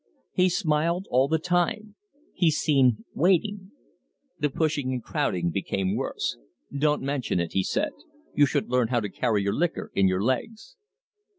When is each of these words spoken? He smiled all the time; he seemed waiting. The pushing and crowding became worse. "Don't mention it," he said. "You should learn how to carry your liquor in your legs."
He 0.31 0.49
smiled 0.49 1.05
all 1.11 1.27
the 1.27 1.37
time; 1.37 1.93
he 2.33 2.49
seemed 2.49 3.05
waiting. 3.13 3.69
The 4.39 4.49
pushing 4.49 4.91
and 4.93 5.03
crowding 5.03 5.51
became 5.51 5.95
worse. 5.95 6.39
"Don't 6.75 7.03
mention 7.03 7.39
it," 7.39 7.53
he 7.53 7.61
said. 7.61 7.91
"You 8.33 8.47
should 8.47 8.67
learn 8.67 8.87
how 8.87 9.01
to 9.01 9.09
carry 9.11 9.43
your 9.43 9.53
liquor 9.53 9.91
in 9.93 10.07
your 10.07 10.23
legs." 10.23 10.75